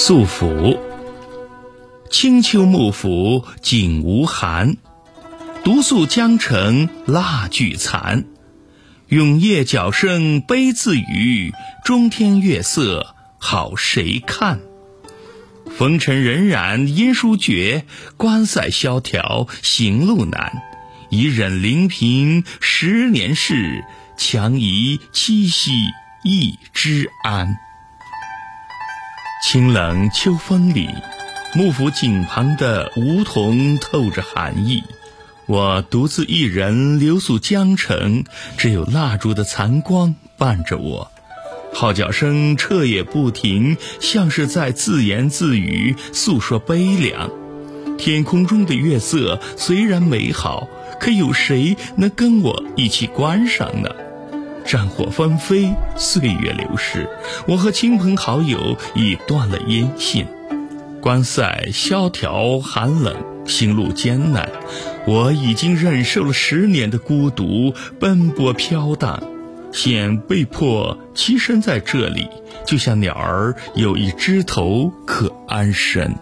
[0.00, 0.78] 宿府，
[2.08, 4.76] 清秋幕府景无寒，
[5.64, 8.24] 独宿江城蜡炬残。
[9.08, 11.52] 永夜角声悲自语，
[11.84, 14.60] 中天月色好谁看？
[15.76, 17.84] 风尘荏苒音书绝，
[18.16, 20.62] 关塞萧条行路难。
[21.10, 23.84] 一忍临平十年事，
[24.16, 25.72] 强移七夕
[26.22, 27.56] 一枝安。
[29.40, 30.88] 清冷秋风里，
[31.54, 34.82] 幕府井旁的梧桐透着寒意。
[35.46, 38.24] 我独自一人留宿江城，
[38.56, 41.10] 只有蜡烛的残光伴着我。
[41.72, 47.30] 号角声彻夜不停，像是在自言自语，诉说悲凉。
[47.96, 50.66] 天空中的月色虽然美好，
[50.98, 53.88] 可有谁能跟我一起观赏呢？
[54.68, 57.08] 战火纷飞，岁月流逝，
[57.46, 60.26] 我和亲朋好友已断了音信。
[61.00, 64.46] 关塞萧条寒冷，行路艰难，
[65.06, 69.22] 我已经忍受了十年的孤独，奔波飘荡，
[69.72, 72.28] 现被迫栖身在这里，
[72.66, 76.14] 就像鸟儿有一枝头可安身。